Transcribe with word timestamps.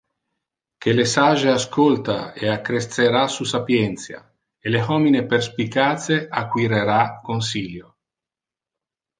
Que 0.83 0.93
le 0.93 1.03
sage 1.15 1.49
ascolta 1.51 2.33
e 2.35 2.49
accrescera 2.49 3.27
su 3.27 3.43
sapientia, 3.53 4.19
e 4.63 4.67
le 4.73 4.81
homine 4.87 5.23
perspicace 5.27 6.17
acquirera 6.41 7.01
consilio. 7.29 7.87